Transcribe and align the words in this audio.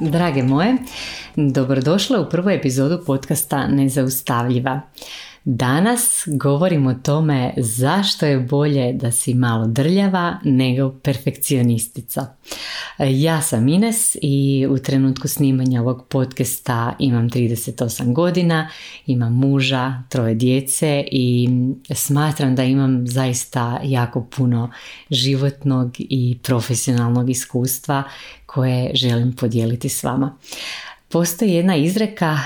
Drage 0.00 0.42
moje, 0.42 0.76
dobrodošle 1.36 2.18
u 2.18 2.28
prvu 2.30 2.50
epizodu 2.50 3.04
podcasta 3.06 3.66
Nezaustavljiva. 3.66 4.80
Danas 5.44 6.24
govorimo 6.26 6.90
o 6.90 6.94
tome 6.94 7.54
zašto 7.56 8.26
je 8.26 8.38
bolje 8.38 8.92
da 8.92 9.10
si 9.10 9.34
malo 9.34 9.66
drljava 9.66 10.38
nego 10.44 10.90
perfekcionistica. 11.02 12.26
Ja 12.98 13.42
sam 13.42 13.68
Ines 13.68 14.16
i 14.22 14.66
u 14.70 14.78
trenutku 14.78 15.28
snimanja 15.28 15.80
ovog 15.80 16.06
podcasta 16.08 16.96
imam 16.98 17.30
38 17.30 18.12
godina, 18.12 18.68
imam 19.06 19.34
muža, 19.34 20.02
troje 20.08 20.34
djece 20.34 21.04
i 21.12 21.48
smatram 21.94 22.54
da 22.54 22.64
imam 22.64 23.06
zaista 23.06 23.80
jako 23.84 24.26
puno 24.36 24.70
životnog 25.10 25.96
i 25.98 26.38
profesionalnog 26.42 27.30
iskustva 27.30 28.02
koje 28.46 28.90
želim 28.94 29.36
podijeliti 29.36 29.88
s 29.88 30.02
vama. 30.02 30.36
Postoji 31.10 31.50
jedna 31.50 31.76
izreka 31.76 32.38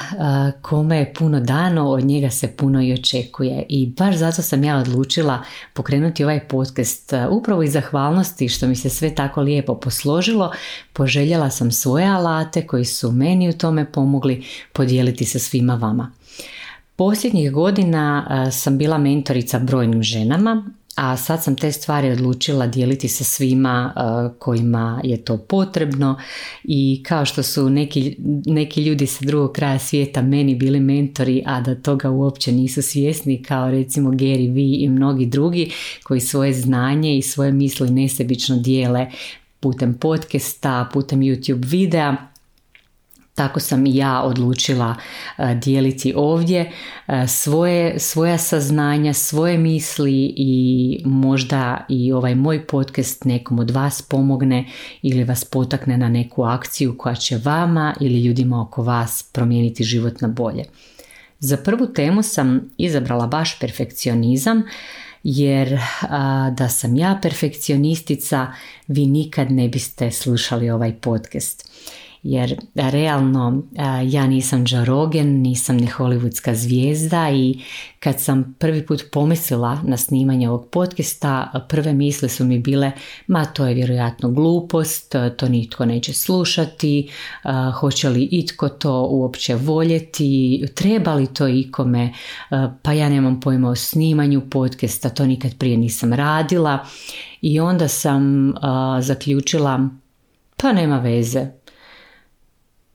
kome 0.62 0.96
je 0.96 1.14
puno 1.14 1.40
dano, 1.40 1.88
od 1.88 2.04
njega 2.04 2.30
se 2.30 2.56
puno 2.56 2.82
i 2.82 2.92
očekuje 2.92 3.66
i 3.68 3.86
baš 3.86 4.16
zato 4.16 4.42
sam 4.42 4.64
ja 4.64 4.76
odlučila 4.76 5.42
pokrenuti 5.72 6.24
ovaj 6.24 6.48
podcast 6.48 7.12
upravo 7.30 7.62
iz 7.62 7.72
zahvalnosti 7.72 8.48
što 8.48 8.66
mi 8.66 8.76
se 8.76 8.88
sve 8.88 9.14
tako 9.14 9.40
lijepo 9.40 9.74
posložilo. 9.74 10.52
Poželjela 10.92 11.50
sam 11.50 11.72
svoje 11.72 12.06
alate 12.06 12.66
koji 12.66 12.84
su 12.84 13.12
meni 13.12 13.48
u 13.48 13.52
tome 13.52 13.92
pomogli 13.92 14.44
podijeliti 14.72 15.24
sa 15.24 15.38
svima 15.38 15.74
vama. 15.74 16.12
Posljednjih 16.96 17.52
godina 17.52 18.26
sam 18.52 18.78
bila 18.78 18.98
mentorica 18.98 19.58
brojnim 19.58 20.02
ženama, 20.02 20.66
a 20.94 21.16
sad 21.16 21.42
sam 21.42 21.56
te 21.56 21.72
stvari 21.72 22.10
odlučila 22.10 22.66
dijeliti 22.66 23.08
sa 23.08 23.24
svima 23.24 23.94
uh, 23.96 24.38
kojima 24.38 25.00
je 25.04 25.24
to 25.24 25.38
potrebno. 25.38 26.18
I 26.64 27.02
kao 27.06 27.24
što 27.24 27.42
su 27.42 27.70
neki, 27.70 28.16
neki 28.46 28.84
ljudi 28.84 29.06
sa 29.06 29.24
drugog 29.24 29.52
kraja 29.52 29.78
svijeta 29.78 30.22
meni 30.22 30.54
bili 30.54 30.80
mentori, 30.80 31.42
a 31.46 31.60
da 31.60 31.74
toga 31.74 32.10
uopće 32.10 32.52
nisu 32.52 32.82
svjesni 32.82 33.42
kao 33.42 33.70
recimo 33.70 34.10
Gary 34.10 34.54
Vee 34.54 34.84
i 34.84 34.88
mnogi 34.88 35.26
drugi 35.26 35.70
koji 36.02 36.20
svoje 36.20 36.52
znanje 36.52 37.16
i 37.16 37.22
svoje 37.22 37.52
misli 37.52 37.90
nesebično 37.90 38.56
dijele 38.56 39.06
putem 39.60 39.94
podcasta, 39.94 40.88
putem 40.92 41.20
YouTube 41.20 41.64
videa 41.66 42.31
tako 43.34 43.60
sam 43.60 43.86
i 43.86 43.96
ja 43.96 44.22
odlučila 44.22 44.94
e, 45.38 45.54
dijeliti 45.54 46.12
ovdje 46.16 46.72
e, 47.06 47.26
svoje, 47.26 47.98
svoja 47.98 48.38
saznanja, 48.38 49.12
svoje 49.12 49.58
misli 49.58 50.34
i 50.36 51.02
možda 51.04 51.86
i 51.88 52.12
ovaj 52.12 52.34
moj 52.34 52.66
podcast 52.66 53.24
nekom 53.24 53.58
od 53.58 53.70
vas 53.70 54.02
pomogne 54.02 54.64
ili 55.02 55.24
vas 55.24 55.44
potakne 55.44 55.96
na 55.96 56.08
neku 56.08 56.42
akciju 56.42 56.98
koja 56.98 57.14
će 57.14 57.40
vama 57.44 57.94
ili 58.00 58.24
ljudima 58.24 58.62
oko 58.62 58.82
vas 58.82 59.28
promijeniti 59.32 59.84
život 59.84 60.20
na 60.20 60.28
bolje. 60.28 60.64
Za 61.38 61.56
prvu 61.56 61.86
temu 61.86 62.22
sam 62.22 62.60
izabrala 62.78 63.26
baš 63.26 63.58
perfekcionizam 63.58 64.62
jer 65.22 65.78
da 66.52 66.68
sam 66.68 66.96
ja 66.96 67.18
perfekcionistica 67.22 68.52
vi 68.88 69.06
nikad 69.06 69.50
ne 69.50 69.68
biste 69.68 70.10
slušali 70.10 70.70
ovaj 70.70 70.92
podcast 70.92 71.72
jer 72.22 72.56
realno 72.74 73.62
ja 74.04 74.26
nisam 74.26 74.64
Joe 74.68 75.24
nisam 75.24 75.76
ni 75.76 75.86
hollywoodska 75.86 76.54
zvijezda 76.54 77.30
i 77.30 77.58
kad 78.00 78.20
sam 78.20 78.56
prvi 78.58 78.86
put 78.86 79.04
pomislila 79.12 79.78
na 79.84 79.96
snimanje 79.96 80.48
ovog 80.48 80.68
podcasta, 80.70 81.64
prve 81.68 81.92
misle 81.92 82.28
su 82.28 82.44
mi 82.44 82.58
bile 82.58 82.92
ma 83.26 83.44
to 83.44 83.66
je 83.66 83.74
vjerojatno 83.74 84.30
glupost, 84.30 85.14
to 85.36 85.48
nitko 85.48 85.84
neće 85.84 86.12
slušati, 86.12 87.10
hoće 87.80 88.08
li 88.08 88.28
itko 88.32 88.68
to 88.68 89.06
uopće 89.10 89.54
voljeti, 89.54 90.64
treba 90.74 91.14
li 91.14 91.26
to 91.26 91.48
ikome, 91.48 92.12
pa 92.82 92.92
ja 92.92 93.08
nemam 93.08 93.40
pojma 93.40 93.68
o 93.68 93.74
snimanju 93.74 94.42
podcasta, 94.50 95.08
to 95.08 95.26
nikad 95.26 95.58
prije 95.58 95.76
nisam 95.76 96.12
radila 96.12 96.78
i 97.40 97.60
onda 97.60 97.88
sam 97.88 98.54
zaključila 99.00 99.88
pa 100.56 100.72
nema 100.72 100.98
veze, 100.98 101.46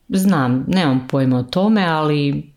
Znam, 0.09 0.65
nemam 0.67 1.07
pojma 1.09 1.37
o 1.37 1.43
tome, 1.43 1.85
ali 1.85 2.51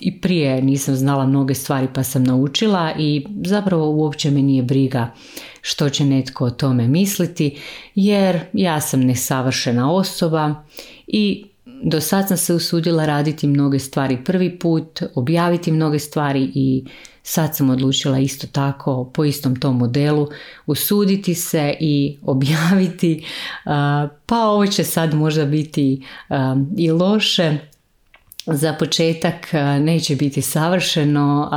i 0.00 0.20
prije 0.20 0.62
nisam 0.62 0.94
znala 0.94 1.26
mnoge 1.26 1.54
stvari 1.54 1.88
pa 1.94 2.02
sam 2.02 2.24
naučila 2.24 2.92
i 2.98 3.26
zapravo 3.44 3.90
uopće 3.90 4.30
me 4.30 4.42
nije 4.42 4.62
briga 4.62 5.12
što 5.60 5.88
će 5.88 6.04
netko 6.04 6.44
o 6.44 6.50
tome 6.50 6.88
misliti 6.88 7.58
jer 7.94 8.40
ja 8.52 8.80
sam 8.80 9.00
nesavršena 9.00 9.92
osoba 9.92 10.54
i 11.06 11.46
do 11.66 12.00
sad 12.00 12.28
sam 12.28 12.36
se 12.36 12.54
usudila 12.54 13.06
raditi 13.06 13.46
mnoge 13.46 13.78
stvari 13.78 14.24
prvi 14.24 14.58
put, 14.58 15.02
objaviti 15.14 15.72
mnoge 15.72 15.98
stvari 15.98 16.50
i 16.54 16.84
sad 17.22 17.56
sam 17.56 17.70
odlučila 17.70 18.18
isto 18.18 18.46
tako 18.46 19.10
po 19.14 19.24
istom 19.24 19.56
tom 19.56 19.78
modelu 19.78 20.28
usuditi 20.66 21.34
se 21.34 21.74
i 21.80 22.18
objaviti 22.22 23.26
pa 24.26 24.38
ovo 24.38 24.66
će 24.66 24.84
sad 24.84 25.14
možda 25.14 25.44
biti 25.44 26.02
i 26.76 26.90
loše. 26.90 27.58
Za 28.46 28.72
početak 28.72 29.52
neće 29.80 30.16
biti 30.16 30.42
savršeno 30.42 31.50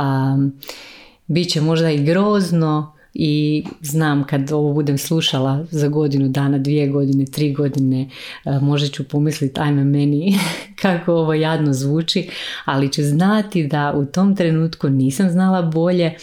bit 1.26 1.50
će 1.50 1.60
možda 1.60 1.90
i 1.90 2.04
grozno 2.04 2.97
i 3.14 3.64
znam 3.80 4.24
kad 4.24 4.52
ovo 4.52 4.72
budem 4.72 4.98
slušala 4.98 5.64
za 5.70 5.88
godinu 5.88 6.28
dana, 6.28 6.58
dvije 6.58 6.88
godine, 6.88 7.24
tri 7.24 7.52
godine, 7.52 8.08
e, 8.44 8.58
možda 8.60 8.88
ću 8.88 9.08
pomisliti 9.08 9.60
ajme 9.60 9.84
meni 9.84 10.38
kako 10.82 11.12
ovo 11.12 11.34
jadno 11.34 11.72
zvuči, 11.72 12.30
ali 12.64 12.92
ću 12.92 13.02
znati 13.02 13.66
da 13.66 13.92
u 13.96 14.04
tom 14.04 14.36
trenutku 14.36 14.88
nisam 14.88 15.30
znala 15.30 15.62
bolje, 15.62 16.14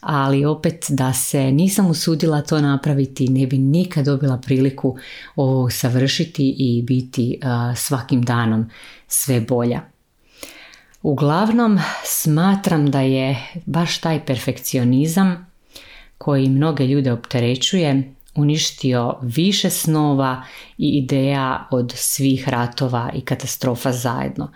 ali 0.00 0.44
opet 0.44 0.84
da 0.88 1.12
se 1.12 1.52
nisam 1.52 1.86
usudila 1.86 2.42
to 2.42 2.60
napraviti, 2.60 3.28
ne 3.28 3.46
bi 3.46 3.58
nikad 3.58 4.04
dobila 4.04 4.38
priliku 4.38 4.96
ovo 5.36 5.70
savršiti 5.70 6.54
i 6.58 6.82
biti 6.82 7.32
e, 7.32 7.46
svakim 7.76 8.22
danom 8.22 8.70
sve 9.06 9.40
bolja. 9.40 9.80
Uglavnom 11.02 11.78
smatram 12.04 12.90
da 12.90 13.00
je 13.00 13.36
baš 13.66 13.98
taj 13.98 14.24
perfekcionizam 14.24 15.46
koji 16.18 16.48
mnoge 16.48 16.86
ljude 16.86 17.12
opterećuje, 17.12 18.14
uništio 18.34 19.14
više 19.22 19.70
snova 19.70 20.42
i 20.78 20.88
ideja 20.88 21.68
od 21.70 21.92
svih 21.96 22.48
ratova 22.48 23.10
i 23.14 23.20
katastrofa 23.20 23.92
zajedno. 23.92 24.52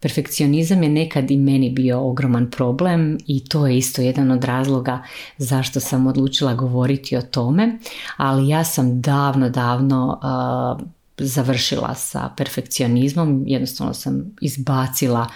Perfekcionizam 0.00 0.82
je 0.82 0.88
nekad 0.88 1.30
i 1.30 1.36
meni 1.36 1.70
bio 1.70 2.00
ogroman 2.00 2.50
problem 2.50 3.18
i 3.26 3.44
to 3.44 3.66
je 3.66 3.78
isto 3.78 4.02
jedan 4.02 4.30
od 4.30 4.44
razloga 4.44 5.02
zašto 5.38 5.80
sam 5.80 6.06
odlučila 6.06 6.54
govoriti 6.54 7.16
o 7.16 7.22
tome, 7.22 7.78
ali 8.16 8.48
ja 8.48 8.64
sam 8.64 9.00
davno, 9.00 9.48
davno 9.48 10.20
uh, 10.22 10.86
završila 11.18 11.94
sa 11.94 12.30
perfekcionizmom, 12.36 13.44
jednostavno 13.46 13.94
sam 13.94 14.36
izbacila 14.40 15.26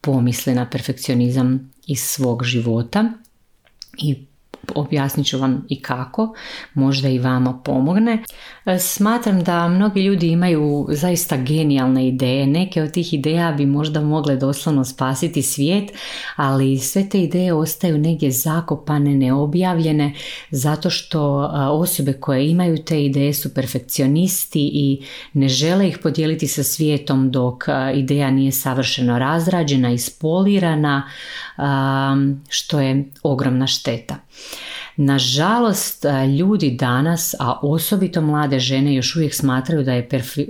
pomisle 0.00 0.54
na 0.54 0.70
perfekcionizam 0.70 1.70
iz 1.86 2.00
svog 2.00 2.44
života 2.44 3.04
i 3.98 4.27
objasnit 4.74 5.26
ću 5.26 5.38
vam 5.38 5.66
i 5.68 5.82
kako, 5.82 6.34
možda 6.74 7.08
i 7.08 7.18
vama 7.18 7.60
pomogne. 7.64 8.22
E, 8.66 8.78
smatram 8.78 9.42
da 9.44 9.68
mnogi 9.68 10.02
ljudi 10.02 10.28
imaju 10.28 10.86
zaista 10.90 11.36
genijalne 11.36 12.08
ideje, 12.08 12.46
neke 12.46 12.82
od 12.82 12.92
tih 12.92 13.14
ideja 13.14 13.52
bi 13.52 13.66
možda 13.66 14.00
mogle 14.00 14.36
doslovno 14.36 14.84
spasiti 14.84 15.42
svijet, 15.42 15.90
ali 16.36 16.78
sve 16.78 17.08
te 17.08 17.22
ideje 17.22 17.52
ostaju 17.52 17.98
negdje 17.98 18.30
zakopane, 18.30 19.14
neobjavljene, 19.14 20.14
zato 20.50 20.90
što 20.90 21.44
e, 21.44 21.60
osobe 21.60 22.12
koje 22.12 22.50
imaju 22.50 22.84
te 22.84 23.04
ideje 23.04 23.34
su 23.34 23.54
perfekcionisti 23.54 24.70
i 24.72 25.02
ne 25.32 25.48
žele 25.48 25.88
ih 25.88 25.98
podijeliti 25.98 26.48
sa 26.48 26.62
svijetom 26.62 27.30
dok 27.30 27.64
e, 27.68 27.72
ideja 27.94 28.30
nije 28.30 28.52
savršeno 28.52 29.18
razrađena, 29.18 29.90
ispolirana, 29.90 31.08
što 32.48 32.80
je 32.80 33.04
ogromna 33.22 33.66
šteta. 33.66 34.16
Nažalost, 34.96 36.04
ljudi 36.38 36.70
danas, 36.70 37.34
a 37.38 37.58
osobito 37.62 38.20
mlade 38.20 38.58
žene 38.58 38.94
još 38.94 39.16
uvijek 39.16 39.34
smatraju 39.34 39.84
da 39.84 39.92
je 39.92 40.08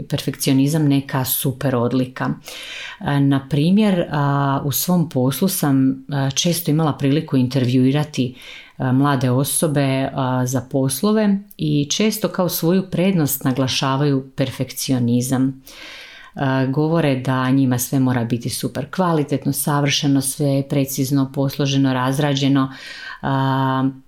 perfekcionizam 0.08 0.88
neka 0.88 1.24
super 1.24 1.76
odlika. 1.76 2.30
Na 3.20 3.46
primjer, 3.50 4.04
u 4.64 4.72
svom 4.72 5.08
poslu 5.08 5.48
sam 5.48 6.04
često 6.34 6.70
imala 6.70 6.92
priliku 6.92 7.36
intervjuirati 7.36 8.34
mlade 8.78 9.30
osobe 9.30 10.10
za 10.44 10.60
poslove 10.70 11.38
i 11.56 11.88
često 11.90 12.28
kao 12.28 12.48
svoju 12.48 12.90
prednost 12.90 13.44
naglašavaju 13.44 14.30
perfekcionizam 14.36 15.62
govore 16.70 17.16
da 17.16 17.50
njima 17.50 17.78
sve 17.78 17.98
mora 17.98 18.24
biti 18.24 18.50
super 18.50 18.90
kvalitetno, 18.90 19.52
savršeno, 19.52 20.20
sve 20.20 20.68
precizno, 20.68 21.30
posloženo, 21.34 21.92
razrađeno. 21.92 22.72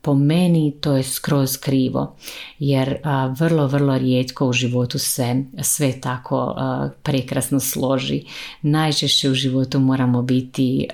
Po 0.02 0.14
meni 0.14 0.74
to 0.80 0.96
je 0.96 1.02
skroz 1.02 1.56
krivo 1.56 2.16
jer 2.58 2.96
vrlo, 3.38 3.66
vrlo 3.66 3.98
rijetko 3.98 4.46
u 4.46 4.52
životu 4.52 4.98
se 4.98 5.44
sve 5.62 6.00
tako 6.00 6.56
prekrasno 7.02 7.60
složi. 7.60 8.24
Najčešće 8.62 9.30
u 9.30 9.34
životu 9.34 9.80
moramo 9.80 10.22
biti 10.22 10.88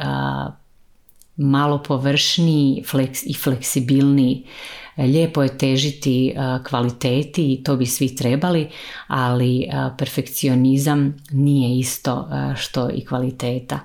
malo 1.36 1.82
površniji 1.82 2.84
i 3.26 3.34
fleksibilniji 3.34 4.44
Lijepo 4.96 5.42
je 5.42 5.58
težiti 5.58 6.34
kvaliteti 6.68 7.52
i 7.52 7.62
to 7.62 7.76
bi 7.76 7.86
svi 7.86 8.16
trebali, 8.16 8.68
ali 9.06 9.68
perfekcionizam 9.98 11.16
nije 11.30 11.78
isto 11.78 12.28
što 12.56 12.90
i 12.94 13.04
kvaliteta. 13.04 13.80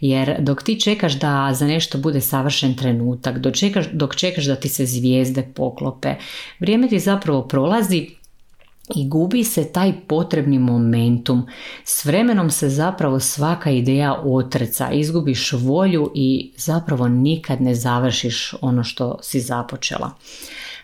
Jer 0.00 0.36
dok 0.40 0.62
ti 0.62 0.80
čekaš 0.80 1.12
da 1.12 1.50
za 1.52 1.66
nešto 1.66 1.98
bude 1.98 2.20
savršen 2.20 2.74
trenutak, 2.74 3.38
dok 3.38 3.54
čekaš, 3.54 3.84
dok 3.92 4.16
čekaš 4.16 4.44
da 4.44 4.56
ti 4.56 4.68
se 4.68 4.86
zvijezde 4.86 5.42
poklope, 5.54 6.14
vrijeme 6.60 6.88
ti 6.88 6.98
zapravo 6.98 7.48
prolazi 7.48 8.08
i 8.94 9.08
gubi 9.08 9.44
se 9.44 9.72
taj 9.72 9.92
potrebni 10.06 10.58
momentum. 10.58 11.46
S 11.84 12.04
vremenom 12.04 12.50
se 12.50 12.68
zapravo 12.68 13.20
svaka 13.20 13.70
ideja 13.70 14.22
otreca, 14.24 14.90
izgubiš 14.90 15.52
volju 15.52 16.10
i 16.14 16.52
zapravo 16.56 17.08
nikad 17.08 17.60
ne 17.60 17.74
završiš 17.74 18.54
ono 18.60 18.84
što 18.84 19.18
si 19.22 19.40
započela. 19.40 20.10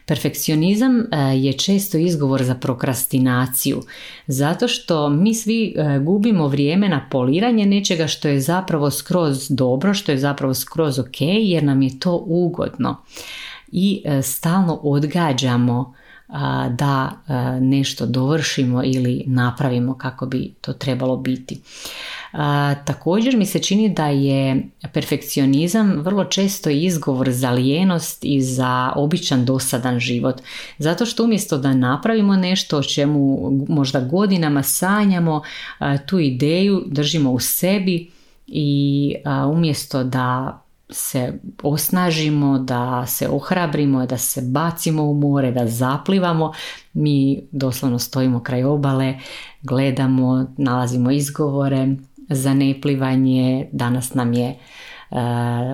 Perfekcionizam 0.07 1.01
e, 1.01 1.07
je 1.37 1.53
često 1.53 1.99
izgovor 1.99 2.43
za 2.43 2.55
prokrastinaciju, 2.55 3.83
zato 4.27 4.69
što 4.69 5.09
mi 5.09 5.35
svi 5.35 5.75
e, 5.77 5.99
gubimo 5.99 6.49
vrijeme 6.49 6.89
na 6.89 7.09
poliranje 7.11 7.67
nečega 7.67 8.07
što 8.07 8.29
je 8.29 8.41
zapravo 8.41 8.91
skroz 8.91 9.49
dobro, 9.49 9.95
što 9.95 10.13
je 10.13 10.19
zapravo 10.19 10.55
skroz 10.55 10.99
ok, 10.99 11.21
jer 11.21 11.65
nam 11.65 11.83
je 11.83 11.99
to 11.99 12.25
ugodno. 12.27 12.97
I 13.73 14.03
e, 14.05 14.23
stalno 14.23 14.81
odgađamo 14.83 15.95
da 16.71 17.11
nešto 17.61 18.07
dovršimo 18.07 18.83
ili 18.85 19.25
napravimo 19.27 19.95
kako 19.95 20.27
bi 20.27 20.55
to 20.61 20.73
trebalo 20.73 21.17
biti. 21.17 21.61
Također 22.85 23.37
mi 23.37 23.47
se 23.47 23.59
čini 23.59 23.95
da 23.95 24.07
je 24.07 24.69
perfekcionizam 24.93 25.93
vrlo 25.93 26.25
često 26.25 26.71
izgovor 26.71 27.31
za 27.31 27.51
lijenost 27.51 28.19
i 28.23 28.43
za 28.43 28.93
običan 28.97 29.45
dosadan 29.45 29.99
život. 29.99 30.41
Zato 30.79 31.07
što 31.07 31.25
umjesto 31.25 31.59
da 31.59 31.75
napravimo 31.75 32.37
nešto 32.37 32.79
o 32.79 32.83
čemu 32.83 33.51
možda 33.69 34.01
godinama 34.01 34.63
sanjamo, 34.63 35.43
tu 36.07 36.19
ideju 36.19 36.85
držimo 36.87 37.33
u 37.33 37.41
sebi 37.41 38.11
i 38.47 39.15
umjesto 39.53 40.05
da 40.05 40.61
se 40.91 41.39
osnažimo, 41.63 42.59
da 42.59 43.07
se 43.07 43.29
ohrabrimo, 43.29 44.07
da 44.07 44.19
se 44.19 44.43
bacimo 44.43 45.03
u 45.03 45.15
more, 45.15 45.53
da 45.53 45.67
zaplivamo, 45.67 46.53
mi 46.93 47.43
doslovno 47.51 47.99
stojimo 47.99 48.43
kraj 48.43 48.65
obale, 48.65 49.15
gledamo, 49.63 50.47
nalazimo 50.57 51.11
izgovore 51.11 51.89
za 52.29 52.55
neplivanje, 52.55 53.69
danas 53.73 54.15
nam 54.15 54.33
je 54.33 54.49
e, 54.49 54.57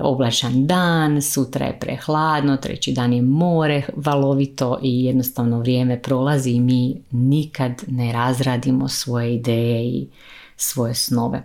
oblačan 0.03 0.67
dan, 0.67 1.21
sutra 1.21 1.65
je 1.65 1.79
prehladno, 1.79 2.57
treći 2.57 2.91
dan 2.91 3.13
je 3.13 3.21
more 3.21 3.81
valovito 3.95 4.79
i 4.81 5.05
jednostavno 5.05 5.59
vrijeme 5.59 6.01
prolazi 6.01 6.51
i 6.51 6.59
mi 6.59 6.95
nikad 7.11 7.83
ne 7.87 8.11
razradimo 8.11 8.87
svoje 8.87 9.35
ideje 9.35 9.85
i 9.85 10.07
svoje 10.55 10.93
snove. 10.93 11.43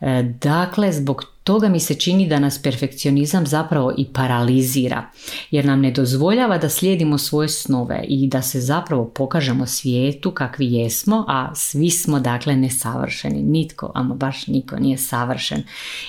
E, 0.00 0.22
dakle, 0.40 0.92
zbog 0.92 1.35
toga 1.46 1.68
mi 1.68 1.80
se 1.80 1.94
čini 1.94 2.28
da 2.28 2.38
nas 2.38 2.62
perfekcionizam 2.62 3.46
zapravo 3.46 3.94
i 3.98 4.04
paralizira, 4.12 5.02
jer 5.50 5.64
nam 5.64 5.80
ne 5.80 5.90
dozvoljava 5.90 6.58
da 6.58 6.68
slijedimo 6.68 7.18
svoje 7.18 7.48
snove 7.48 8.04
i 8.08 8.28
da 8.28 8.42
se 8.42 8.60
zapravo 8.60 9.04
pokažemo 9.04 9.66
svijetu 9.66 10.30
kakvi 10.30 10.72
jesmo, 10.72 11.24
a 11.28 11.54
svi 11.54 11.90
smo 11.90 12.20
dakle 12.20 12.56
nesavršeni. 12.56 13.42
Nitko, 13.42 13.92
ama 13.94 14.14
baš 14.14 14.46
niko 14.46 14.76
nije 14.76 14.98
savršen. 14.98 15.62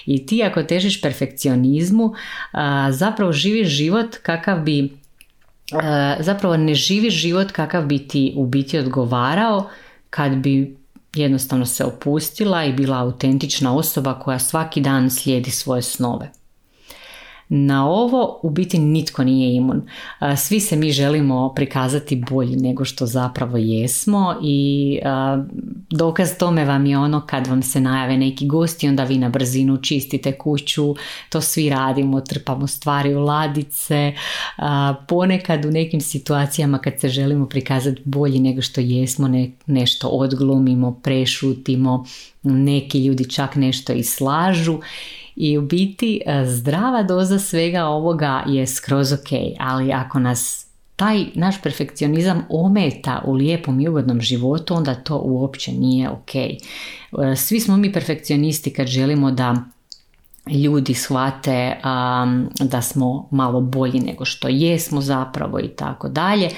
I 0.05 0.25
ti 0.25 0.43
ako 0.43 0.63
težiš 0.63 1.01
perfekcionizmu, 1.01 2.13
zapravo 2.91 3.31
živiš 3.31 3.67
život 3.67 4.15
kakav 4.23 4.59
bi 4.59 4.97
zapravo 6.19 6.57
ne 6.57 6.75
živiš 6.75 7.13
život 7.13 7.51
kakav 7.51 7.85
bi 7.85 8.07
ti 8.07 8.33
u 8.35 8.45
biti 8.45 8.77
odgovarao 8.77 9.69
kad 10.09 10.35
bi 10.35 10.77
jednostavno 11.21 11.65
se 11.65 11.85
opustila 11.85 12.65
i 12.65 12.73
bila 12.73 12.97
autentična 12.97 13.75
osoba 13.75 14.19
koja 14.19 14.39
svaki 14.39 14.81
dan 14.81 15.09
slijedi 15.09 15.51
svoje 15.51 15.81
snove. 15.81 16.31
Na 17.49 17.89
ovo 17.89 18.39
u 18.43 18.49
biti 18.49 18.79
nitko 18.79 19.23
nije 19.23 19.55
imun. 19.55 19.81
Svi 20.37 20.59
se 20.59 20.75
mi 20.75 20.91
želimo 20.91 21.53
prikazati 21.55 22.23
bolji 22.29 22.55
nego 22.55 22.85
što 22.85 23.05
zapravo 23.05 23.57
jesmo 23.57 24.35
i 24.43 24.99
dokaz 25.89 26.37
tome 26.39 26.65
vam 26.65 26.85
je 26.85 26.97
ono 26.97 27.21
kad 27.25 27.47
vam 27.47 27.61
se 27.63 27.81
najave 27.81 28.17
neki 28.17 28.47
gosti 28.47 28.87
onda 28.87 29.03
vi 29.03 29.17
na 29.17 29.29
brzinu 29.29 29.77
čistite 29.77 30.31
kuću, 30.31 30.95
to 31.29 31.41
svi 31.41 31.69
radimo, 31.69 32.21
trpamo 32.21 32.67
stvari 32.67 33.15
u 33.15 33.19
ladice, 33.19 34.13
ponekad 35.07 35.65
u 35.65 35.71
nekim 35.71 36.01
situacijama 36.01 36.77
kad 36.77 36.93
se 36.99 37.09
želimo 37.09 37.45
prikazati 37.45 38.01
bolji 38.05 38.39
nego 38.39 38.61
što 38.61 38.81
jesmo 38.81 39.29
nešto 39.65 40.07
odglumimo, 40.07 40.99
prešutimo, 41.03 42.05
neki 42.43 43.05
ljudi 43.05 43.29
čak 43.29 43.55
nešto 43.55 43.93
i 43.93 44.03
slažu 44.03 44.79
i 45.37 45.57
u 45.57 45.61
biti 45.61 46.21
e, 46.25 46.45
zdrava 46.45 47.03
doza 47.03 47.39
svega 47.39 47.85
ovoga 47.85 48.43
je 48.47 48.67
skroz 48.67 49.13
ok, 49.13 49.29
ali 49.59 49.91
ako 49.91 50.19
nas 50.19 50.67
taj 50.95 51.25
naš 51.33 51.61
perfekcionizam 51.61 52.45
ometa 52.49 53.21
u 53.25 53.33
lijepom 53.33 53.79
i 53.79 53.87
ugodnom 53.87 54.21
životu, 54.21 54.75
onda 54.75 54.95
to 54.95 55.17
uopće 55.17 55.71
nije 55.71 56.09
ok. 56.09 56.35
E, 56.35 56.55
svi 57.35 57.59
smo 57.59 57.77
mi 57.77 57.93
perfekcionisti 57.93 58.73
kad 58.73 58.87
želimo 58.87 59.31
da 59.31 59.55
ljudi 60.49 60.93
shvate 60.93 61.77
da 62.59 62.81
smo 62.81 63.27
malo 63.31 63.61
bolji 63.61 63.99
nego 63.99 64.25
što 64.25 64.47
jesmo 64.47 65.01
zapravo 65.01 65.59
i 65.59 65.67
tako 65.67 66.09
dalje, 66.09 66.49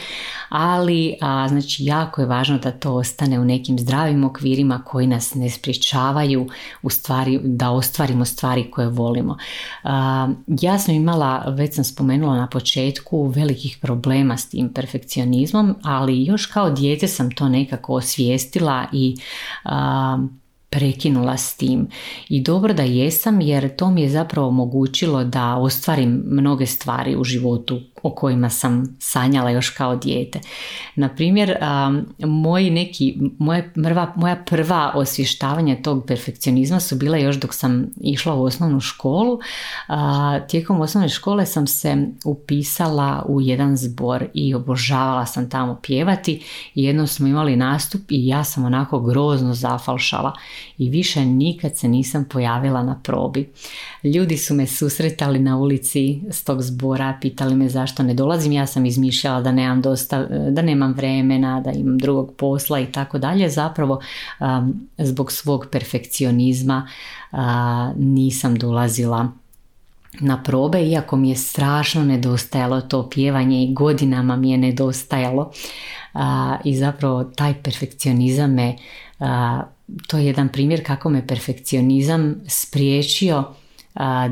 ali 0.49 1.15
znači 1.47 1.83
jako 1.83 2.21
je 2.21 2.27
važno 2.27 2.57
da 2.57 2.71
to 2.71 2.93
ostane 2.93 3.39
u 3.39 3.45
nekim 3.45 3.79
zdravim 3.79 4.23
okvirima 4.23 4.83
koji 4.85 5.07
nas 5.07 5.35
ne 5.35 5.49
sprječavaju 5.49 6.47
u 6.81 6.89
stvari 6.89 7.39
da 7.43 7.69
ostvarimo 7.69 8.25
stvari 8.25 8.71
koje 8.71 8.87
volimo. 8.87 9.37
ja 10.47 10.79
sam 10.79 10.95
imala, 10.95 11.43
već 11.47 11.75
sam 11.75 11.83
spomenula 11.83 12.37
na 12.37 12.47
početku, 12.47 13.27
velikih 13.27 13.77
problema 13.81 14.37
s 14.37 14.49
tim 14.49 14.73
perfekcionizmom, 14.73 15.75
ali 15.83 16.25
još 16.25 16.45
kao 16.45 16.69
dijete 16.69 17.07
sam 17.07 17.31
to 17.31 17.49
nekako 17.49 17.93
osvijestila 17.93 18.85
i 18.93 19.15
prekinula 20.69 21.37
s 21.37 21.57
tim. 21.57 21.87
I 22.29 22.41
dobro 22.41 22.73
da 22.73 22.83
jesam 22.83 23.41
jer 23.41 23.75
to 23.75 23.91
mi 23.91 24.01
je 24.01 24.09
zapravo 24.09 24.47
omogućilo 24.47 25.23
da 25.23 25.55
ostvarim 25.55 26.23
mnoge 26.25 26.65
stvari 26.65 27.15
u 27.15 27.23
životu 27.23 27.81
o 28.03 28.11
kojima 28.11 28.49
sam 28.49 28.97
sanjala 28.99 29.49
još 29.49 29.69
kao 29.69 29.95
dijete. 29.95 30.39
Na 30.95 31.09
primjer, 31.15 31.55
moji 32.19 32.69
neki, 32.69 33.17
moje 33.39 33.73
prva, 33.73 34.13
moja 34.15 34.35
prva 34.45 34.91
osvještavanja 34.95 35.81
tog 35.81 36.05
perfekcionizma 36.07 36.79
su 36.79 36.95
bila 36.95 37.17
još 37.17 37.35
dok 37.35 37.53
sam 37.53 37.85
išla 38.01 38.35
u 38.35 38.43
osnovnu 38.43 38.79
školu. 38.79 39.39
Tijekom 40.49 40.81
osnovne 40.81 41.09
škole 41.09 41.45
sam 41.45 41.67
se 41.67 41.97
upisala 42.25 43.25
u 43.27 43.41
jedan 43.41 43.77
zbor 43.77 44.25
i 44.33 44.53
obožavala 44.53 45.25
sam 45.25 45.49
tamo 45.49 45.79
pjevati. 45.83 46.43
Jednom 46.75 47.07
smo 47.07 47.27
imali 47.27 47.55
nastup 47.55 48.01
i 48.09 48.27
ja 48.27 48.43
sam 48.43 48.65
onako 48.65 48.99
grozno 48.99 49.53
zafalšala 49.53 50.33
i 50.77 50.89
više 50.89 51.25
nikad 51.25 51.77
se 51.77 51.87
nisam 51.87 52.25
pojavila 52.29 52.83
na 52.83 52.99
probi. 53.03 53.49
Ljudi 54.03 54.37
su 54.37 54.53
me 54.53 54.67
susretali 54.67 55.39
na 55.39 55.57
ulici 55.57 56.21
s 56.31 56.43
tog 56.43 56.61
zbora, 56.61 57.17
pitali 57.21 57.55
me 57.55 57.69
zašto 57.69 57.88
ne 57.97 58.13
dolazim, 58.13 58.51
ja 58.51 58.67
sam 58.67 58.85
izmišljala 58.85 59.41
da 59.41 59.51
nemam, 59.51 59.81
dosta, 59.81 60.23
da 60.25 60.61
nemam 60.61 60.93
vremena, 60.93 61.61
da 61.61 61.71
imam 61.71 61.97
drugog 61.97 62.33
posla 62.37 62.79
i 62.79 62.85
tako 62.85 63.17
dalje. 63.17 63.49
Zapravo 63.49 64.01
zbog 64.97 65.31
svog 65.31 65.67
perfekcionizma 65.71 66.87
nisam 67.95 68.55
dolazila 68.55 69.27
na 70.19 70.43
probe, 70.43 70.81
iako 70.81 71.15
mi 71.15 71.29
je 71.29 71.35
strašno 71.35 72.03
nedostajalo 72.03 72.81
to 72.81 73.09
pjevanje 73.09 73.63
i 73.63 73.73
godinama 73.73 74.35
mi 74.35 74.51
je 74.51 74.57
nedostajalo 74.57 75.51
i 76.63 76.75
zapravo 76.75 77.23
taj 77.23 77.53
perfekcionizam 77.53 78.53
me, 78.53 78.75
to 80.07 80.17
je 80.17 80.25
jedan 80.25 80.49
primjer 80.49 80.85
kako 80.85 81.09
me 81.09 81.27
perfekcionizam 81.27 82.35
spriječio 82.47 83.43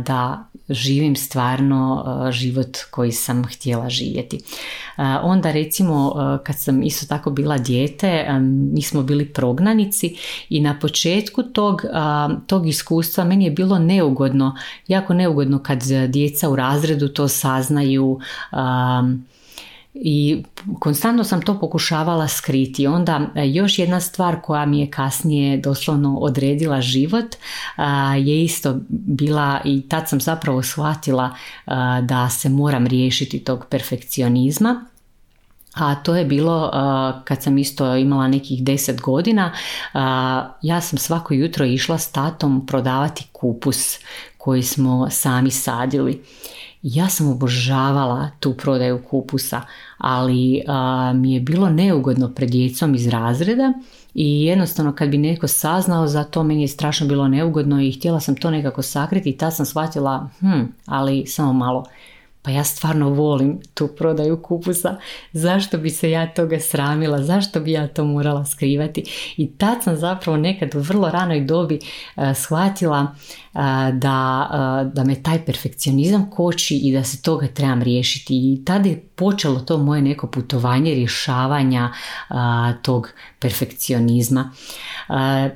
da 0.06 0.47
živim 0.70 1.16
stvarno 1.16 2.06
život 2.32 2.78
koji 2.92 3.12
sam 3.12 3.44
htjela 3.46 3.90
živjeti. 3.90 4.40
Onda 5.24 5.52
recimo 5.52 6.14
kad 6.44 6.60
sam 6.60 6.84
isto 6.84 7.06
tako 7.06 7.30
bila 7.30 7.58
dijete, 7.58 8.26
mi 8.74 8.82
smo 8.82 9.04
bili 9.04 9.26
prognanici 9.26 10.16
i 10.50 10.60
na 10.60 10.80
početku 10.80 11.44
tog, 11.44 11.82
tog 12.48 12.68
iskustva 12.68 13.24
meni 13.24 13.46
je 13.46 13.52
bilo 13.52 13.80
neugodno, 13.80 14.56
jako 14.88 15.14
neugodno 15.14 15.64
kad 15.64 15.84
djeca 16.08 16.50
u 16.50 16.56
razredu 16.56 17.08
to 17.08 17.28
saznaju, 17.28 18.20
i 20.01 20.44
konstantno 20.80 21.24
sam 21.24 21.42
to 21.42 21.60
pokušavala 21.60 22.27
skriti. 22.27 22.88
Onda 22.88 23.22
e, 23.36 23.48
još 23.48 23.80
jedna 23.80 24.00
stvar 24.00 24.42
koja 24.42 24.66
mi 24.66 24.80
je 24.80 24.92
kasnije 24.92 25.58
doslovno 25.58 26.18
odredila 26.18 26.82
život 26.82 27.36
je 28.18 28.44
isto 28.44 28.75
bila 28.89 29.62
i 29.66 29.89
tad 29.89 30.10
sam 30.10 30.22
zapravo 30.22 30.63
shvatila 30.63 31.36
da 32.01 32.30
se 32.30 32.50
moram 32.50 32.88
riješiti 32.88 33.39
tog 33.39 33.66
perfekcionizma. 33.70 34.86
A 35.74 35.96
to 35.96 36.16
je 36.16 36.25
bilo 36.25 36.72
kad 37.24 37.44
sam 37.44 37.58
isto 37.58 37.96
imala 37.96 38.27
nekih 38.27 38.63
deset 38.63 39.01
godina, 39.01 39.51
ja 40.62 40.82
sam 40.82 41.00
svako 41.00 41.34
jutro 41.34 41.66
išla 41.66 41.98
s 41.98 42.12
tatom 42.12 42.66
prodavati 42.66 43.27
kupus 43.32 44.00
koji 44.38 44.63
smo 44.63 45.10
sami 45.10 45.51
sadili. 45.51 46.24
Ja 46.82 47.10
sam 47.10 47.32
obožavala 47.32 48.30
tu 48.40 48.54
prodaju 48.54 49.02
kupusa, 49.10 49.62
ali 49.98 50.64
mi 51.16 51.34
je 51.34 51.40
bilo 51.40 51.70
neugodno 51.70 52.30
pred 52.30 52.50
djecom 52.50 52.96
iz 52.96 53.08
razreda 53.08 53.74
i 54.14 54.46
jednostavno 54.46 54.96
kad 54.96 55.10
bi 55.10 55.18
neko 55.18 55.48
saznao 55.48 56.08
za 56.08 56.24
to 56.24 56.44
meni 56.44 56.62
je 56.62 56.68
strašno 56.68 57.08
bilo 57.08 57.28
neugodno 57.28 57.82
i 57.82 57.92
htjela 57.92 58.20
sam 58.20 58.36
to 58.36 58.52
nekako 58.52 58.82
sakriti 58.82 59.30
i 59.30 59.38
tad 59.38 59.56
sam 59.56 59.66
shvatila, 59.66 60.30
hm, 60.40 60.64
ali 60.86 61.26
samo 61.26 61.54
malo, 61.54 61.86
pa 62.48 62.51
ja 62.51 62.63
stvarno 62.63 63.10
volim 63.10 63.60
tu 63.74 63.88
prodaju 63.88 64.42
kupusa, 64.42 64.96
zašto 65.34 65.77
bi 65.77 65.89
se 65.89 66.12
ja 66.12 66.34
toga 66.34 66.60
sramila, 66.60 67.24
zašto 67.24 67.60
bi 67.60 67.72
ja 67.72 67.88
to 67.88 68.06
morala 68.06 68.46
skrivati? 68.46 69.04
I 69.38 69.51
tad 69.58 69.84
sam 69.84 69.96
zapravo 69.96 70.38
nekad 70.38 70.75
u 70.75 70.80
vrlo 70.80 71.10
ranoj 71.10 71.42
dobi 71.42 71.80
shvatila 72.36 73.16
da, 73.94 74.48
da 74.94 75.04
me 75.04 75.24
taj 75.24 75.46
perfekcionizam 75.46 76.30
koči 76.32 76.75
i 76.77 76.94
da 76.94 77.04
se 77.04 77.22
toga 77.22 77.48
trebam 77.48 77.82
riješiti. 77.82 78.34
I 78.34 78.66
tada 78.66 78.89
je 78.89 79.04
počelo 79.16 79.60
to 79.60 79.77
moje 79.77 80.01
neko 80.01 80.27
putovanje 80.27 80.94
rješavanja 80.94 81.92
tog 82.82 83.10
perfekcionizma. 83.39 84.51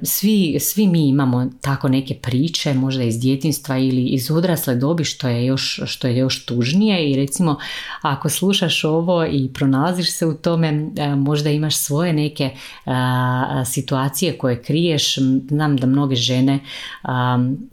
Svi, 0.04 0.58
svi 0.60 0.88
mi 0.88 1.08
imamo 1.08 1.50
tako 1.62 1.90
neke 1.90 2.16
priče, 2.16 2.74
možda 2.74 3.04
iz 3.04 3.20
djetinstva 3.20 3.78
ili 3.78 4.06
iz 4.06 4.32
odrasle 4.32 4.76
dobi 4.76 5.04
što 5.04 5.28
je 5.28 5.46
još, 5.46 5.80
što 5.86 6.08
je 6.08 6.18
još 6.18 6.46
tužnije 6.46 6.81
i 6.90 7.16
recimo 7.16 7.58
ako 8.02 8.30
slušaš 8.30 8.84
ovo 8.84 9.26
i 9.26 9.50
pronalaziš 9.54 10.12
se 10.12 10.26
u 10.26 10.34
tome, 10.34 10.92
možda 11.18 11.50
imaš 11.50 11.78
svoje 11.78 12.14
neke 12.14 12.50
situacije 13.66 14.38
koje 14.38 14.64
kriješ. 14.64 15.16
Znam 15.50 15.78
da 15.78 15.88
mnoge 15.88 16.16
žene 16.16 16.60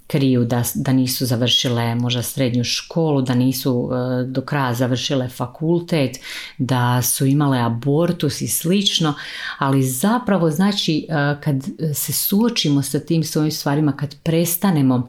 kriju 0.08 0.44
da, 0.44 0.62
da 0.74 0.92
nisu 0.92 1.26
završile 1.26 1.94
možda 1.94 2.22
srednju 2.22 2.64
školu, 2.64 3.22
da 3.22 3.34
nisu 3.34 3.90
e, 3.92 4.24
do 4.24 4.40
kraja 4.40 4.74
završile 4.74 5.28
fakultet, 5.28 6.16
da 6.58 7.02
su 7.02 7.26
imale 7.26 7.58
abortus 7.58 8.40
i 8.40 8.48
slično, 8.48 9.14
ali 9.58 9.82
zapravo 9.82 10.50
znači 10.50 11.06
e, 11.08 11.36
kad 11.40 11.56
se 11.94 12.12
suočimo 12.12 12.82
sa 12.82 13.00
tim 13.00 13.24
svojim 13.24 13.50
stvarima, 13.50 13.92
kad 13.92 14.14
prestanemo 14.22 15.08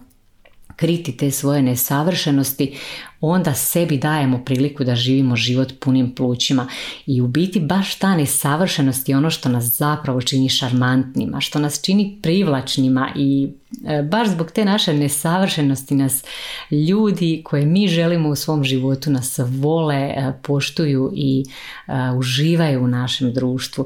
kriti 0.79 1.17
te 1.17 1.31
svoje 1.31 1.61
nesavršenosti, 1.61 2.77
onda 3.21 3.53
sebi 3.53 3.97
dajemo 3.97 4.41
priliku 4.45 4.83
da 4.83 4.95
živimo 4.95 5.35
život 5.35 5.73
punim 5.79 6.15
plućima 6.15 6.67
i 7.05 7.21
u 7.21 7.27
biti 7.27 7.59
baš 7.59 7.95
ta 7.95 8.15
nesavršenost 8.15 9.09
je 9.09 9.17
ono 9.17 9.29
što 9.29 9.49
nas 9.49 9.63
zapravo 9.63 10.21
čini 10.21 10.49
šarmantnima, 10.49 11.41
što 11.41 11.59
nas 11.59 11.81
čini 11.81 12.19
privlačnima 12.21 13.09
i 13.15 13.49
e, 13.87 14.03
baš 14.03 14.27
zbog 14.27 14.51
te 14.51 14.65
naše 14.65 14.93
nesavršenosti 14.93 15.95
nas 15.95 16.23
ljudi 16.71 17.41
koje 17.45 17.65
mi 17.65 17.87
želimo 17.87 18.29
u 18.29 18.35
svom 18.35 18.63
životu 18.63 19.11
nas 19.11 19.39
vole, 19.39 19.95
e, 19.95 20.33
poštuju 20.43 21.11
i 21.15 21.43
e, 21.87 21.91
uživaju 22.17 22.83
u 22.83 22.87
našem 22.87 23.33
društvu. 23.33 23.85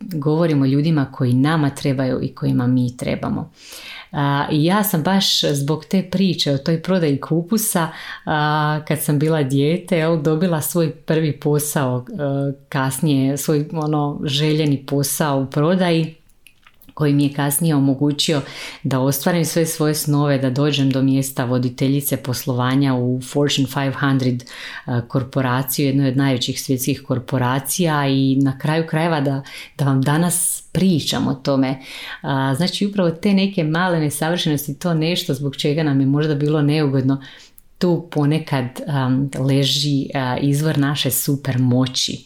Govorimo 0.00 0.66
ljudima 0.66 1.12
koji 1.12 1.32
nama 1.32 1.70
trebaju 1.70 2.22
i 2.22 2.34
kojima 2.34 2.66
mi 2.66 2.96
trebamo. 2.96 3.50
I 4.50 4.64
ja 4.64 4.84
sam 4.84 5.02
baš 5.02 5.40
zbog 5.44 5.84
te 5.84 6.02
priče 6.10 6.52
o 6.52 6.58
toj 6.58 6.82
prodaji 6.82 7.20
kupusa 7.20 7.88
kad 8.88 9.00
sam 9.00 9.18
bila 9.18 9.42
dijete 9.42 10.04
dobila 10.22 10.60
svoj 10.60 10.90
prvi 10.90 11.40
posao 11.40 12.06
kasnije, 12.68 13.36
svoj 13.36 13.68
ono 13.72 14.20
željeni 14.24 14.86
posao 14.86 15.40
u 15.40 15.46
prodaji 15.46 16.21
koji 16.94 17.12
mi 17.12 17.24
je 17.24 17.32
kasnije 17.32 17.74
omogućio 17.74 18.40
da 18.82 19.00
ostvarim 19.00 19.44
sve 19.44 19.66
svoje 19.66 19.94
snove, 19.94 20.38
da 20.38 20.50
dođem 20.50 20.90
do 20.90 21.02
mjesta 21.02 21.44
voditeljice 21.44 22.16
poslovanja 22.16 22.94
u 22.94 23.20
Fortune 23.20 23.68
500 23.68 24.40
korporaciju, 25.08 25.86
jednoj 25.86 26.08
od 26.08 26.16
najvećih 26.16 26.62
svjetskih 26.62 27.02
korporacija 27.02 28.08
i 28.08 28.36
na 28.36 28.58
kraju 28.58 28.86
krajeva 28.86 29.20
da, 29.20 29.42
da 29.78 29.84
vam 29.84 30.02
danas 30.02 30.62
pričam 30.72 31.28
o 31.28 31.34
tome. 31.34 31.78
Znači 32.56 32.86
upravo 32.86 33.10
te 33.10 33.34
neke 33.34 33.64
male 33.64 34.00
nesavršenosti, 34.00 34.78
to 34.78 34.94
nešto 34.94 35.34
zbog 35.34 35.56
čega 35.56 35.82
nam 35.82 36.00
je 36.00 36.06
možda 36.06 36.34
bilo 36.34 36.62
neugodno, 36.62 37.22
tu 37.78 38.08
ponekad 38.10 38.66
leži 39.38 40.06
izvor 40.40 40.78
naše 40.78 41.10
super 41.10 41.58
moći. 41.58 42.24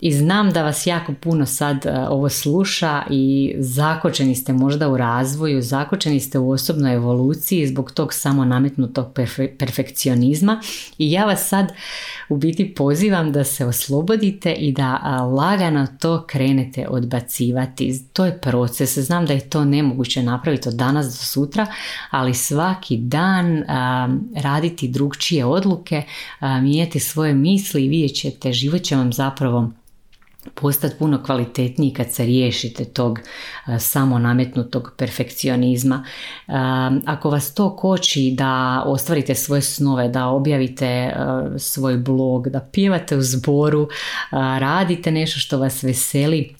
I 0.00 0.12
znam 0.12 0.50
da 0.50 0.62
vas 0.62 0.86
jako 0.86 1.12
puno 1.20 1.46
sad 1.46 1.86
ovo 2.08 2.28
sluša 2.28 3.02
i 3.10 3.54
zakočeni 3.58 4.34
ste 4.34 4.52
možda 4.52 4.88
u 4.88 4.96
razvoju, 4.96 5.62
zakočeni 5.62 6.20
ste 6.20 6.38
u 6.38 6.50
osobnoj 6.50 6.94
evoluciji 6.94 7.66
zbog 7.66 7.92
tog 7.92 8.12
samo 8.12 8.44
nametnutog 8.44 9.06
perfekcionizma 9.58 10.60
i 10.98 11.12
ja 11.12 11.24
vas 11.24 11.48
sad 11.48 11.72
u 12.28 12.36
biti 12.36 12.74
pozivam 12.74 13.32
da 13.32 13.44
se 13.44 13.66
oslobodite 13.66 14.52
i 14.52 14.72
da 14.72 14.96
lagano 15.36 15.86
to 16.00 16.24
krenete 16.26 16.88
odbacivati. 16.88 18.00
To 18.12 18.24
je 18.24 18.40
proces, 18.40 18.98
znam 18.98 19.26
da 19.26 19.32
je 19.32 19.50
to 19.50 19.64
nemoguće 19.64 20.22
napraviti 20.22 20.68
od 20.68 20.74
danas 20.74 21.06
do 21.06 21.12
sutra, 21.12 21.66
ali 22.10 22.34
svaki 22.34 22.96
dan 22.96 23.64
raditi 24.36 24.88
drugčije 24.88 25.44
odluke, 25.44 26.02
mijenjati 26.40 27.00
svoje 27.00 27.34
misli 27.34 27.84
i 27.84 27.88
vidjet 27.88 28.16
ćete, 28.16 28.52
život 28.52 28.82
će 28.82 28.96
vam 28.96 29.12
zapravo 29.14 29.70
postati 30.54 30.94
puno 30.98 31.22
kvalitetniji 31.22 31.92
kad 31.92 32.12
se 32.12 32.24
riješite 32.24 32.84
tog 32.84 33.20
samo 33.78 34.18
nametnutog 34.18 34.92
perfekcionizma. 34.96 36.04
Ako 37.06 37.30
vas 37.30 37.54
to 37.54 37.76
koči 37.76 38.34
da 38.38 38.82
ostvarite 38.86 39.34
svoje 39.34 39.62
snove, 39.62 40.08
da 40.08 40.26
objavite 40.26 41.16
svoj 41.58 41.96
blog, 41.96 42.48
da 42.48 42.60
pjevate 42.60 43.16
u 43.16 43.22
zboru, 43.22 43.88
radite 44.58 45.10
nešto 45.10 45.40
što 45.40 45.58
vas 45.58 45.82
veseli, 45.82 46.54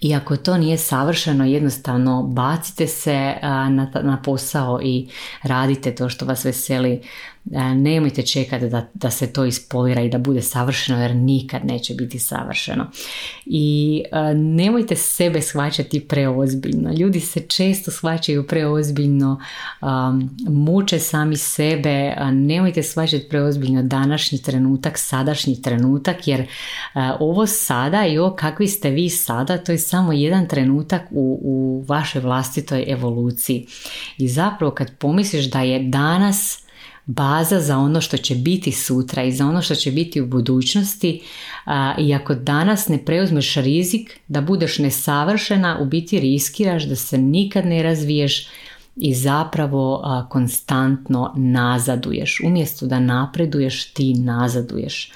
i 0.00 0.14
ako 0.14 0.36
to 0.36 0.56
nije 0.56 0.78
savršeno, 0.78 1.44
jednostavno 1.44 2.22
bacite 2.22 2.86
se 2.86 3.34
na, 3.42 3.90
na 4.02 4.22
posao 4.24 4.80
i 4.82 5.08
radite 5.42 5.94
to 5.94 6.08
što 6.08 6.26
vas 6.26 6.44
veseli 6.44 7.02
E, 7.39 7.39
nemojte 7.74 8.22
čekati 8.22 8.68
da, 8.68 8.86
da 8.94 9.10
se 9.10 9.32
to 9.32 9.44
ispolira 9.44 10.02
i 10.02 10.08
da 10.08 10.18
bude 10.18 10.42
savršeno 10.42 11.02
jer 11.02 11.16
nikad 11.16 11.64
neće 11.64 11.94
biti 11.94 12.18
savršeno. 12.18 12.86
I 13.46 14.02
e, 14.12 14.34
nemojte 14.34 14.96
sebe 14.96 15.40
shvaćati 15.42 16.00
preozbiljno. 16.00 16.92
Ljudi 16.92 17.20
se 17.20 17.40
često 17.40 17.90
shvaćaju 17.90 18.46
preozbiljno, 18.46 19.40
um, 19.80 20.30
muče 20.48 20.98
sami 20.98 21.36
sebe, 21.36 22.14
nemojte 22.32 22.82
shvaćati 22.82 23.28
preozbiljno 23.28 23.82
današnji 23.82 24.42
trenutak, 24.42 24.98
sadašnji 24.98 25.62
trenutak 25.62 26.28
jer 26.28 26.40
e, 26.40 26.46
ovo 27.20 27.46
sada 27.46 28.06
i 28.06 28.18
ovo 28.18 28.36
kakvi 28.36 28.68
ste 28.68 28.90
vi 28.90 29.08
sada, 29.08 29.58
to 29.58 29.72
je 29.72 29.78
samo 29.78 30.12
jedan 30.12 30.48
trenutak 30.48 31.02
u, 31.10 31.40
u 31.42 31.84
vašoj 31.88 32.20
vlastitoj 32.20 32.84
evoluciji. 32.88 33.66
I 34.18 34.28
zapravo 34.28 34.72
kad 34.72 34.96
pomisliš 34.98 35.50
da 35.50 35.60
je 35.60 35.78
danas 35.82 36.69
baza 37.06 37.60
za 37.60 37.78
ono 37.78 38.00
što 38.00 38.16
će 38.16 38.34
biti 38.34 38.72
sutra 38.72 39.24
i 39.24 39.32
za 39.32 39.46
ono 39.46 39.62
što 39.62 39.74
će 39.74 39.90
biti 39.90 40.20
u 40.20 40.26
budućnosti 40.26 41.22
i 41.98 42.14
ako 42.14 42.34
danas 42.34 42.88
ne 42.88 43.04
preuzmeš 43.04 43.54
rizik 43.54 44.20
da 44.28 44.40
budeš 44.40 44.78
nesavršena, 44.78 45.78
u 45.80 45.84
biti 45.84 46.20
riskiraš 46.20 46.84
da 46.84 46.96
se 46.96 47.18
nikad 47.18 47.66
ne 47.66 47.82
razviješ, 47.82 48.48
i 48.96 49.14
zapravo 49.14 50.02
konstantno 50.28 51.32
nazaduješ. 51.36 52.40
Umjesto 52.44 52.86
da 52.86 53.00
napreduješ, 53.00 53.84
ti 53.84 54.14
nazaduješ. 54.14 55.12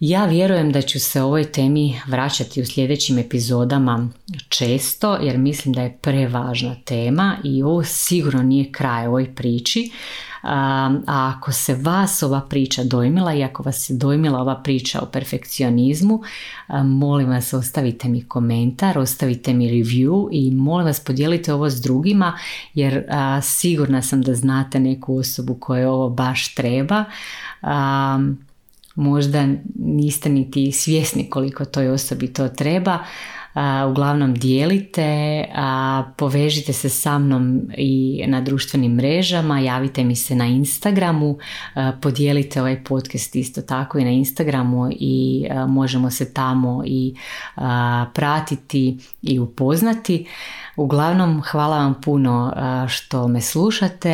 Ja 0.00 0.24
vjerujem 0.24 0.72
da 0.72 0.82
ću 0.82 1.00
se 1.00 1.22
ovoj 1.22 1.52
temi 1.52 2.00
vraćati 2.06 2.62
u 2.62 2.66
sljedećim 2.66 3.18
epizodama 3.18 4.08
često 4.48 5.14
jer 5.14 5.38
mislim 5.38 5.74
da 5.74 5.82
je 5.82 5.98
prevažna 6.02 6.76
tema 6.84 7.36
i 7.44 7.62
ovo 7.62 7.84
sigurno 7.84 8.42
nije 8.42 8.72
kraj 8.72 9.06
ovoj 9.06 9.34
priči. 9.34 9.90
A 10.42 10.90
ako 11.06 11.52
se 11.52 11.74
vas 11.74 12.22
ova 12.22 12.40
priča 12.40 12.84
dojmila 12.84 13.34
i 13.34 13.44
ako 13.44 13.62
vas 13.62 13.90
je 13.90 13.96
dojmila 13.96 14.40
ova 14.40 14.62
priča 14.62 15.00
o 15.02 15.06
perfekcionizmu, 15.06 16.22
molim 16.84 17.28
vas 17.28 17.52
ostavite 17.52 18.08
mi 18.08 18.24
komentar, 18.24 18.98
ostavite 18.98 19.54
mi 19.54 19.68
review 19.68 20.28
i 20.32 20.50
molim 20.50 20.86
vas 20.86 21.00
podijelite 21.00 21.54
ovo 21.54 21.70
s 21.70 21.80
drugima 21.80 22.38
jer 22.74 23.04
sigurna 23.42 24.02
sam 24.02 24.22
da 24.22 24.34
znate 24.34 24.80
neku 24.80 25.16
osobu 25.16 25.54
koje 25.54 25.88
ovo 25.88 26.08
baš 26.08 26.54
treba 26.54 27.04
možda 28.94 29.48
niste 29.74 30.28
niti 30.28 30.72
svjesni 30.72 31.30
koliko 31.30 31.64
toj 31.64 31.88
osobi 31.88 32.32
to 32.32 32.48
treba. 32.48 32.98
Uglavnom 33.90 34.34
dijelite, 34.34 35.44
a, 35.54 36.02
povežite 36.16 36.72
se 36.72 36.88
sa 36.88 37.18
mnom 37.18 37.60
i 37.76 38.24
na 38.26 38.40
društvenim 38.40 38.92
mrežama, 38.92 39.60
javite 39.60 40.04
mi 40.04 40.16
se 40.16 40.34
na 40.34 40.46
Instagramu, 40.46 41.38
podijelite 42.02 42.60
ovaj 42.60 42.84
podcast 42.84 43.36
isto 43.36 43.62
tako 43.62 43.98
i 43.98 44.04
na 44.04 44.10
Instagramu 44.10 44.88
i 44.90 45.46
možemo 45.68 46.10
se 46.10 46.34
tamo 46.34 46.82
i 46.86 47.14
pratiti 48.14 48.98
i 49.22 49.38
upoznati. 49.38 50.26
Uglavnom, 50.76 51.42
hvala 51.42 51.78
vam 51.78 51.94
puno 52.04 52.52
što 52.88 53.28
me 53.28 53.40
slušate. 53.40 54.10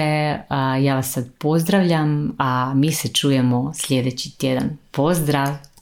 Ja 0.82 0.94
vas 0.94 1.12
sad 1.12 1.32
pozdravljam, 1.38 2.32
a 2.38 2.74
mi 2.74 2.92
se 2.92 3.08
čujemo 3.08 3.72
sljedeći 3.74 4.38
tjedan. 4.38 4.78
Pozdrav! 4.90 5.75